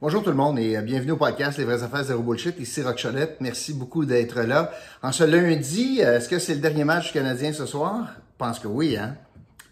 [0.00, 2.56] Bonjour tout le monde et bienvenue au podcast Les vraies affaires zéro bullshit.
[2.60, 3.38] Ici Rock Cholette.
[3.40, 4.70] Merci beaucoup d'être là.
[5.02, 8.06] En ce lundi, est-ce que c'est le dernier match canadien ce soir?
[8.14, 9.16] Je pense que oui, hein?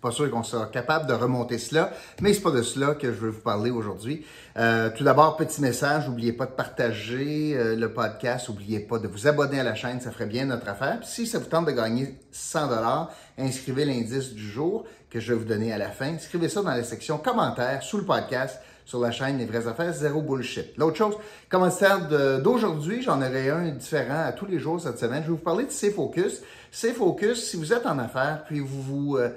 [0.03, 3.19] Pas sûr qu'on sera capable de remonter cela, mais c'est pas de cela que je
[3.19, 4.27] veux vous parler aujourd'hui.
[4.57, 9.07] Euh, tout d'abord, petit message, n'oubliez pas de partager euh, le podcast, n'oubliez pas de
[9.07, 10.99] vous abonner à la chaîne, ça ferait bien notre affaire.
[11.05, 15.39] Si ça vous tente de gagner 100 dollars, inscrivez l'indice du jour que je vais
[15.39, 16.15] vous donner à la fin.
[16.15, 19.93] Inscrivez ça dans la section commentaires sous le podcast sur la chaîne Les vraies affaires,
[19.93, 20.77] zéro bullshit.
[20.79, 21.17] L'autre chose,
[21.51, 22.09] commentaire
[22.41, 25.23] d'aujourd'hui, j'en aurai un différent à tous les jours cette semaine.
[25.23, 26.41] Je vais vous parler de C-Focus.
[26.71, 29.17] C-Focus, si vous êtes en affaires, puis vous vous...
[29.19, 29.29] Euh,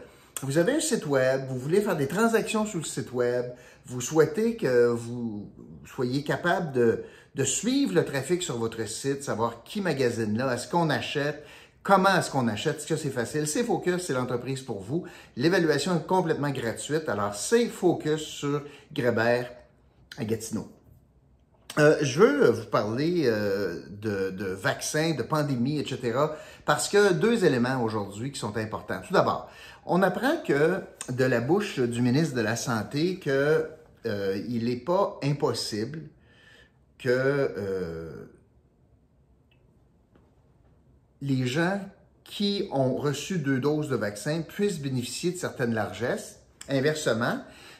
[0.42, 3.48] vous avez un site web, vous voulez faire des transactions sur le site web,
[3.86, 5.50] vous souhaitez que vous
[5.86, 7.04] soyez capable de,
[7.36, 11.44] de suivre le trafic sur votre site, savoir qui magasine là, est-ce qu'on achète,
[11.84, 13.48] comment est-ce qu'on achète, est-ce que c'est facile?
[13.48, 15.06] C'est Focus, c'est l'entreprise pour vous.
[15.36, 18.62] L'évaluation est complètement gratuite, alors c'est Focus sur
[18.94, 19.52] Grébert
[20.18, 20.70] à Gatineau.
[21.78, 26.18] Euh, je veux vous parler euh, de, vaccins, de pandémie, etc.
[26.66, 29.02] Parce que deux éléments aujourd'hui qui sont importants.
[29.08, 29.50] Tout d'abord,
[29.86, 35.20] on apprend que de la bouche du ministre de la Santé qu'il euh, n'est pas
[35.24, 36.02] impossible
[36.98, 38.26] que euh,
[41.22, 41.80] les gens
[42.24, 46.40] qui ont reçu deux doses de vaccin puissent bénéficier de certaines largesses.
[46.70, 47.40] Inversement,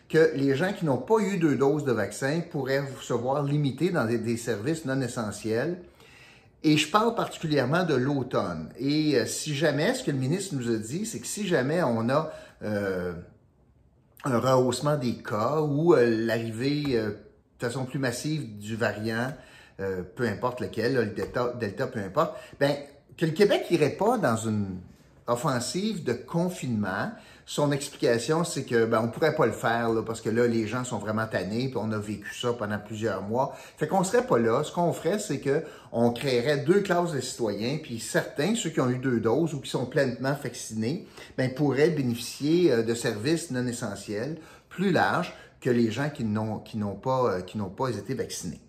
[0.10, 3.92] que les gens qui n'ont pas eu deux doses de vaccin pourraient se voir limités
[3.92, 5.78] dans des services non essentiels
[6.64, 8.70] et je parle particulièrement de l'automne.
[8.78, 11.82] Et euh, si jamais, ce que le ministre nous a dit, c'est que si jamais
[11.84, 12.32] on a
[12.64, 13.14] euh,
[14.26, 17.16] un rehaussement des cas ou euh, l'arrivée de
[17.60, 19.34] façon plus massive du variant,
[20.16, 22.76] peu importe lequel, le delta, delta, peu importe, ben
[23.20, 24.78] que le Québec n'irait pas dans une
[25.28, 27.12] offensive de confinement,
[27.46, 30.68] son explication, c'est que ben, on pourrait pas le faire là, parce que là, les
[30.68, 33.54] gens sont vraiment tannés, puis on a vécu ça pendant plusieurs mois.
[33.76, 34.64] Fait qu'on serait pas là.
[34.64, 38.80] Ce qu'on ferait, c'est que on créerait deux classes de citoyens, puis certains, ceux qui
[38.80, 41.06] ont eu deux doses ou qui sont pleinement vaccinés,
[41.38, 44.38] ben, pourraient bénéficier euh, de services non essentiels
[44.70, 48.62] plus larges que les gens qui n'ont pas euh, qui n'ont pas été vaccinés.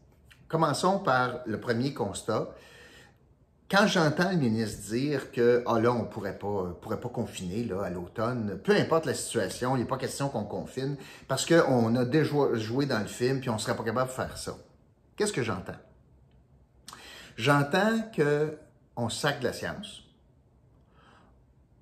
[0.48, 2.48] Commençons par le premier constat
[3.70, 7.84] quand j'entends le ministre dire que ah là, on pourrait pas, pourrait pas confiner là,
[7.84, 10.96] à l'automne, peu importe la situation, il n'est pas question qu'on confine,
[11.28, 14.14] parce qu'on a déjà joué dans le film, puis on ne serait pas capable de
[14.14, 14.56] faire ça.
[15.14, 15.76] Qu'est-ce que j'entends?
[17.36, 18.10] J'entends
[18.96, 20.02] qu'on sac la science.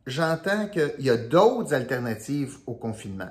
[0.07, 3.31] J'entends qu'il y a d'autres alternatives au confinement.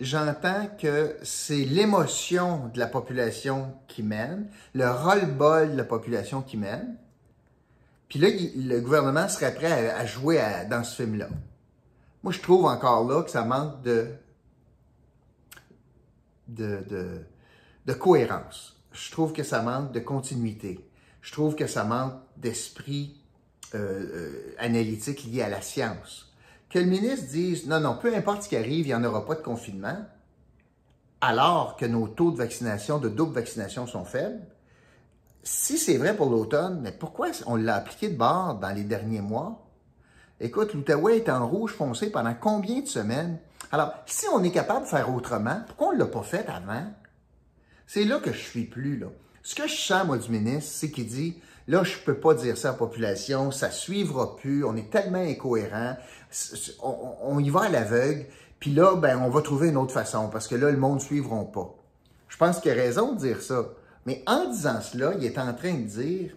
[0.00, 6.56] J'entends que c'est l'émotion de la population qui mène, le roll-ball de la population qui
[6.56, 6.96] mène.
[8.14, 11.30] Puis là, le gouvernement serait prêt à, jouer dans ce film-là.
[12.22, 14.06] Moi, je trouve encore là que ça manque de,
[16.46, 18.80] de, cohérence.
[18.92, 20.88] Je trouve que ça manque de continuité.
[21.22, 23.20] Je trouve que ça manque d'esprit
[23.74, 26.32] euh, euh, analytique lié à la science.
[26.70, 29.26] Que le ministre dise non, non, peu importe ce qui arrive, il n'y en aura
[29.26, 30.06] pas de confinement,
[31.20, 34.46] alors que nos taux de vaccination, de double vaccination sont faibles,
[35.44, 39.20] si c'est vrai pour l'automne, mais pourquoi on l'a appliqué de bord dans les derniers
[39.20, 39.64] mois?
[40.40, 43.38] Écoute, l'Outaouais est en rouge foncé pendant combien de semaines?
[43.70, 46.86] Alors, si on est capable de faire autrement, pourquoi on ne l'a pas fait avant?
[47.86, 49.08] C'est là que je suis plus, là.
[49.42, 51.38] Ce que je sens, moi, du ministre, c'est qu'il dit,
[51.68, 55.18] là, je peux pas dire ça à la population, ça suivra plus, on est tellement
[55.18, 55.96] incohérent,
[56.82, 58.24] on, y va à l'aveugle,
[58.58, 61.04] puis là, ben, on va trouver une autre façon, parce que là, le monde ne
[61.04, 61.74] suivra pas.
[62.28, 63.66] Je pense qu'il a raison de dire ça.
[64.06, 66.36] Mais en disant cela, il est en train de dire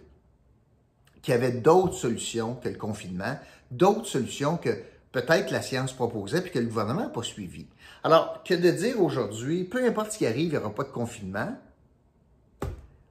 [1.22, 3.38] qu'il y avait d'autres solutions que le confinement,
[3.70, 4.70] d'autres solutions que
[5.12, 7.66] peut-être la science proposait puis que le gouvernement n'a pas suivi.
[8.04, 10.90] Alors, que de dire aujourd'hui, peu importe ce qui arrive, il n'y aura pas de
[10.90, 11.56] confinement,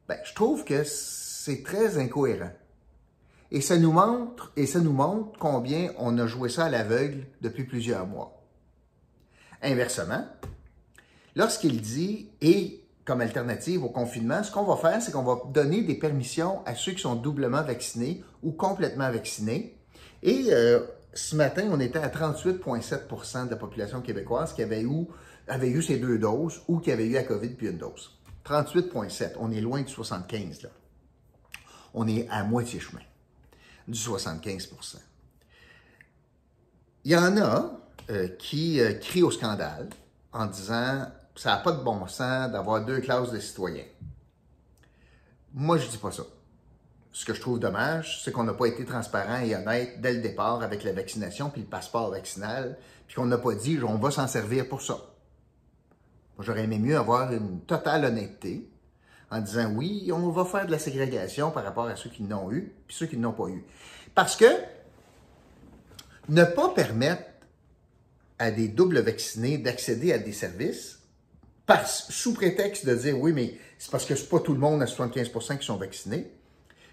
[0.07, 2.51] ben, je trouve que c'est très incohérent.
[3.51, 7.27] Et ça nous montre, et ça nous montre combien on a joué ça à l'aveugle
[7.41, 8.41] depuis plusieurs mois.
[9.61, 10.25] Inversement,
[11.35, 15.81] lorsqu'il dit, et comme alternative au confinement, ce qu'on va faire, c'est qu'on va donner
[15.81, 19.77] des permissions à ceux qui sont doublement vaccinés ou complètement vaccinés.
[20.21, 20.81] Et euh,
[21.13, 26.17] ce matin, on était à 38,7% de la population québécoise qui avait eu, ces deux
[26.17, 28.11] doses ou qui avait eu la COVID puis une dose.
[28.45, 29.35] 38,7.
[29.39, 30.69] On est loin du 75, là.
[31.93, 32.99] On est à moitié chemin
[33.87, 34.97] du 75%
[37.05, 37.71] Il y en a
[38.09, 39.87] euh, qui euh, crient au scandale
[40.33, 41.07] en disant
[41.37, 43.85] ça n'a pas de bon sens d'avoir deux classes de citoyens.
[45.53, 46.23] Moi, je dis pas ça.
[47.11, 50.21] Ce que je trouve dommage, c'est qu'on n'a pas été transparent et honnête dès le
[50.21, 54.11] départ avec la vaccination puis le passeport vaccinal, puis qu'on n'a pas dit on va
[54.11, 54.97] s'en servir pour ça.
[56.39, 58.69] J'aurais aimé mieux avoir une totale honnêteté
[59.31, 62.51] en disant oui, on va faire de la ségrégation par rapport à ceux qui l'ont
[62.51, 63.63] eu, puis ceux qui ne l'ont pas eu.
[64.13, 64.45] Parce que
[66.29, 67.23] ne pas permettre
[68.39, 70.96] à des doubles vaccinés d'accéder à des services,
[71.67, 74.81] par, sous prétexte de dire oui, mais c'est parce que c'est pas tout le monde
[74.81, 76.31] à 75% qui sont vaccinés,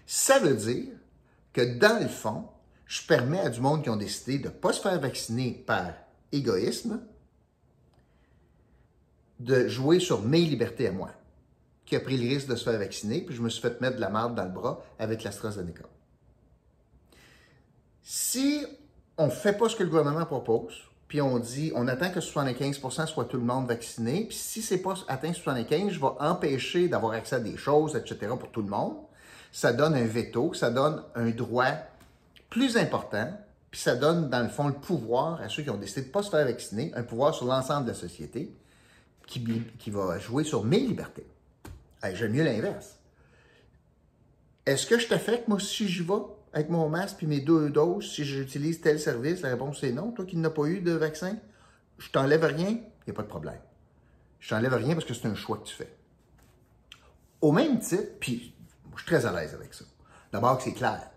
[0.05, 0.93] ça veut dire
[1.53, 2.49] que dans le fond,
[2.85, 5.93] je permets à du monde qui ont décidé de ne pas se faire vacciner par
[6.31, 7.01] égoïsme
[9.39, 11.11] de jouer sur mes libertés à moi,
[11.85, 13.95] qui a pris le risque de se faire vacciner, puis je me suis fait mettre
[13.95, 15.85] de la marde dans le bras avec l'AstraZeneca.
[18.03, 18.65] Si
[19.17, 20.83] on ne fait pas ce que le gouvernement propose,
[21.15, 24.79] puis on dit, on attend que 75% soit tout le monde vacciné, puis si c'est
[24.79, 28.33] pas atteint 75, je vais empêcher d'avoir accès à des choses, etc.
[28.37, 28.97] pour tout le monde.
[29.53, 31.71] Ça donne un veto, ça donne un droit
[32.49, 33.31] plus important,
[33.71, 36.11] puis ça donne, dans le fond, le pouvoir à ceux qui ont décidé de ne
[36.11, 38.53] pas se faire vacciner, un pouvoir sur l'ensemble de la société
[39.25, 39.41] qui,
[39.79, 41.27] qui va jouer sur mes libertés.
[42.11, 42.97] J'aime mieux l'inverse.
[44.65, 46.11] Est-ce que je t'affecte, moi, si j'y vais?
[46.55, 50.11] Avec mon masque puis mes deux doses, si j'utilise tel service, la réponse c'est non.
[50.11, 51.37] Toi qui n'as pas eu de vaccin,
[51.97, 53.59] je t'enlève rien, il n'y a pas de problème.
[54.39, 55.93] Je t'enlève rien parce que c'est un choix que tu fais.
[57.41, 58.55] Au même titre, puis
[58.93, 59.83] je suis très à l'aise avec ça.
[60.31, 61.11] D'abord c'est clair.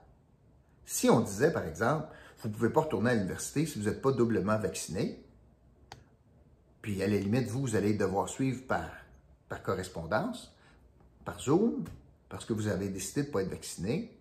[0.84, 2.08] Si on disait, par exemple,
[2.40, 5.24] vous ne pouvez pas retourner à l'université si vous n'êtes pas doublement vacciné,
[6.82, 8.90] puis à la limite, vous, vous allez devoir suivre par,
[9.48, 10.52] par correspondance,
[11.24, 11.84] par Zoom,
[12.28, 14.17] parce que vous avez décidé de ne pas être vacciné,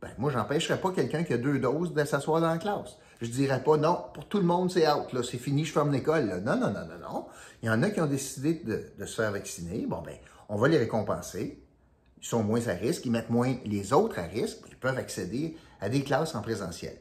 [0.00, 2.96] ben, moi, j'empêcherais pas quelqu'un qui a deux doses de s'asseoir dans la classe.
[3.22, 5.90] Je dirais pas, non, pour tout le monde, c'est out, là, c'est fini, je ferme
[5.90, 6.42] l'école.
[6.44, 7.26] Non, non, non, non, non.
[7.62, 9.86] Il y en a qui ont décidé de, se faire vacciner.
[9.86, 10.16] Bon, ben,
[10.48, 11.62] on va les récompenser.
[12.20, 15.56] Ils sont moins à risque, ils mettent moins les autres à risque, ils peuvent accéder
[15.80, 16.98] à des classes en présentiel.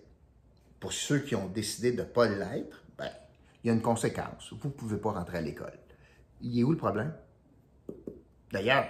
[0.80, 3.09] Pour ceux qui ont décidé de ne pas l'être, ben,
[3.63, 4.53] il y a une conséquence.
[4.62, 5.77] Vous ne pouvez pas rentrer à l'école.
[6.42, 7.13] Il est où le problème?
[8.51, 8.86] D'ailleurs,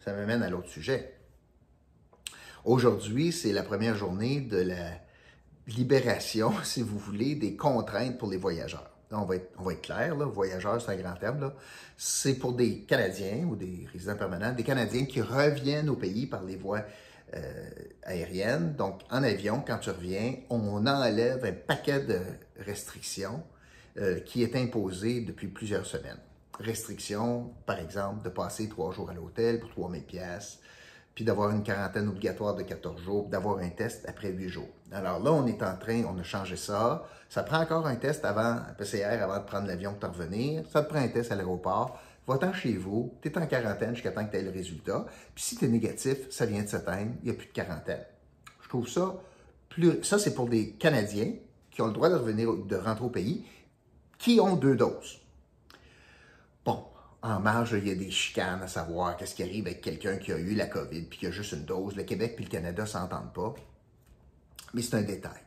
[0.00, 1.17] ça m'amène à l'autre sujet.
[2.68, 4.90] Aujourd'hui, c'est la première journée de la
[5.68, 8.90] libération, si vous voulez, des contraintes pour les voyageurs.
[9.10, 11.50] on, va être, clair, là, voyageurs, c'est un grand terme.
[11.96, 16.44] C'est pour des Canadiens ou des résidents permanents, des Canadiens qui reviennent au pays par
[16.44, 16.82] les voies
[17.34, 17.70] euh,
[18.02, 18.74] aériennes.
[18.76, 22.20] Donc, en avion, quand tu reviens, on enlève un paquet de
[22.58, 23.42] restrictions
[23.96, 26.20] euh, qui est imposé depuis plusieurs semaines.
[26.60, 30.60] Restrictions, par exemple, de passer trois jours à l'hôtel pour 3000 pièces
[31.18, 34.68] puis d'avoir une quarantaine obligatoire de 14 jours, d'avoir un test après 8 jours.
[34.92, 37.08] Alors là, on est en train, on a changé ça.
[37.28, 40.62] Ça prend encore un test avant, un PCR avant de prendre l'avion pour revenir.
[40.72, 41.98] Ça te prend un test à l'aéroport.
[42.28, 45.06] Va-t'en chez vous, tu es en quarantaine jusqu'à temps que tu aies le résultat.
[45.34, 48.04] Puis si tu es négatif, ça vient de s'atteindre, il n'y a plus de quarantaine.
[48.62, 49.16] Je trouve ça
[49.70, 50.04] plus.
[50.04, 51.32] Ça, c'est pour des Canadiens
[51.72, 53.44] qui ont le droit de revenir, de rentrer au pays,
[54.18, 55.18] qui ont deux doses.
[57.22, 60.32] En marge, il y a des chicanes à savoir qu'est-ce qui arrive avec quelqu'un qui
[60.32, 61.96] a eu la COVID puis qui a juste une dose.
[61.96, 63.54] Le Québec puis le Canada ne s'entendent pas.
[64.72, 65.42] Mais c'est un détail.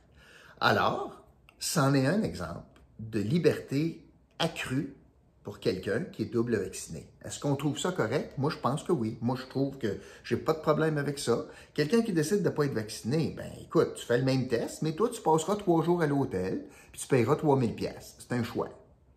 [0.60, 1.24] Alors,
[1.60, 2.66] c'en est un exemple
[3.00, 4.06] de liberté
[4.40, 4.96] accrue
[5.44, 7.10] pour quelqu'un qui est double vacciné.
[7.24, 8.38] Est-ce qu'on trouve ça correct?
[8.38, 9.18] Moi, je pense que oui.
[9.22, 11.46] Moi, je trouve que j'ai pas de problème avec ça.
[11.74, 14.82] Quelqu'un qui décide de ne pas être vacciné, ben écoute, tu fais le même test,
[14.82, 18.18] mais toi, tu passeras trois jours à l'hôtel, puis tu payeras 3000 pièces.
[18.20, 18.70] C'est un choix.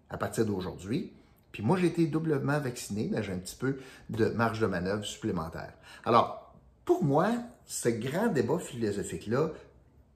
[0.09, 1.13] À partir d'aujourd'hui,
[1.55, 3.79] puis moi, j'ai été doublement vacciné, mais j'ai un petit peu
[4.11, 5.73] de marge de manœuvre supplémentaire.
[6.05, 6.53] Alors,
[6.85, 7.31] pour moi,
[7.65, 9.51] ce grand débat philosophique-là,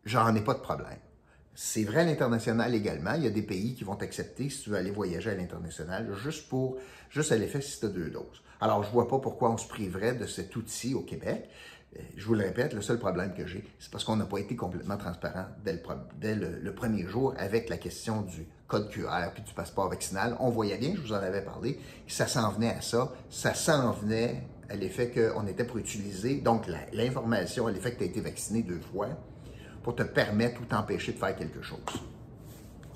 [0.04, 0.98] j'en ai pas de problème.
[1.54, 3.14] C'est vrai à l'international également.
[3.14, 6.12] Il y a des pays qui vont t'accepter si tu veux aller voyager à l'international,
[6.16, 6.76] juste pour,
[7.08, 8.42] juste à l'effet si tu as deux doses.
[8.60, 11.48] Alors, je vois pas pourquoi on se priverait de cet outil au Québec.
[11.96, 14.38] Euh, je vous le répète, le seul problème que j'ai, c'est parce qu'on n'a pas
[14.38, 19.52] été complètement transparent dès, le, premier jour avec la question du code QR puis du
[19.52, 20.36] passeport vaccinal.
[20.38, 23.10] On voyait bien, je vous en avais parlé, ça s'en venait à ça.
[23.30, 28.04] Ça s'en venait à l'effet qu'on était pour utiliser, donc l'information à l'effet que tu
[28.04, 29.08] as été vacciné deux fois
[29.82, 31.80] pour te permettre ou t'empêcher de faire quelque chose.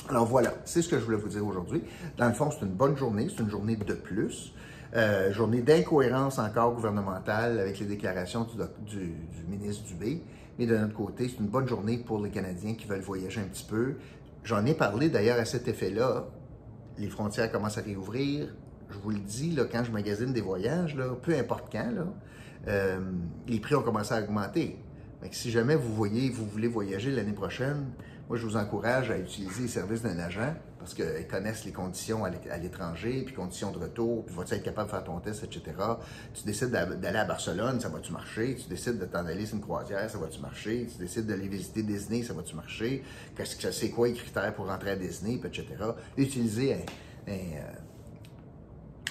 [0.09, 1.83] Alors voilà, c'est ce que je voulais vous dire aujourd'hui.
[2.19, 4.53] Dans le fond, c'est une bonne journée, c'est une journée de plus.
[4.95, 8.47] Euh, journée d'incohérence encore gouvernementale avec les déclarations
[8.87, 9.15] du, du,
[9.49, 10.23] ministre Dubé.
[10.59, 13.45] Mais de notre côté, c'est une bonne journée pour les Canadiens qui veulent voyager un
[13.45, 13.95] petit peu.
[14.45, 16.27] J'en ai parlé d'ailleurs à cet effet-là.
[16.99, 18.49] Les frontières commencent à réouvrir.
[18.91, 21.93] Je vous le dis, là, quand je magasine des voyages, peu importe quand,
[22.69, 23.01] euh,
[23.47, 24.79] les prix ont commencé à augmenter.
[25.31, 27.87] Si jamais vous voyez, vous voulez voyager l'année prochaine,
[28.29, 32.25] moi, je vous encourage à utiliser les services d'un agent parce qu'ils connaissent les conditions
[32.25, 35.63] à l'étranger, puis conditions de retour, puis vas-tu être capable de faire ton test, etc.
[36.35, 38.57] Tu décides d'aller à Barcelone, ça va-tu marcher?
[38.57, 40.89] Tu décides de t'en aller sur une croisière, ça va-tu marcher?
[40.91, 43.05] Tu décides d'aller visiter Disney, ça va-tu marcher?
[43.37, 45.67] Qu'est-ce que c'est quoi les critères pour rentrer à Disney, etc.
[46.17, 46.85] Utiliser
[47.29, 47.33] un,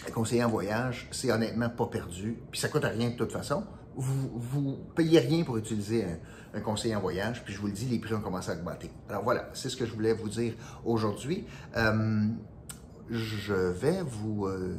[0.07, 3.63] un conseiller en voyage, c'est honnêtement pas perdu, puis ça coûte rien de toute façon.
[3.95, 6.17] Vous, vous payez rien pour utiliser un,
[6.57, 8.89] un, conseiller en voyage, puis je vous le dis, les prix ont commencé à augmenter.
[9.09, 10.53] Alors voilà, c'est ce que je voulais vous dire
[10.85, 11.45] aujourd'hui.
[11.75, 12.25] Euh,
[13.09, 14.47] je vais vous...
[14.47, 14.77] Euh,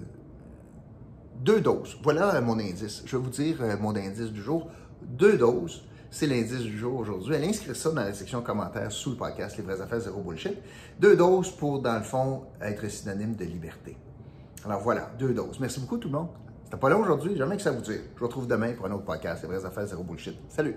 [1.43, 1.99] deux doses.
[2.03, 3.03] Voilà mon indice.
[3.05, 4.71] Je vais vous dire euh, mon indice du jour.
[5.03, 5.85] Deux doses.
[6.11, 7.35] C'est l'indice du jour aujourd'hui.
[7.35, 10.59] Allez inscrire ça dans la section commentaires sous le podcast Les vraies affaires zéro bullshit.
[11.01, 13.97] Deux doses pour, dans le fond, être synonyme de liberté.
[14.65, 15.59] Alors voilà, deux doses.
[15.59, 16.29] Merci beaucoup tout le monde.
[16.73, 18.01] C'était pas long aujourd'hui, jamais que ça vous dure.
[18.15, 20.39] Je vous retrouve demain pour un autre podcast Les vraies affaires zéro bullshit.
[20.49, 20.75] Salut!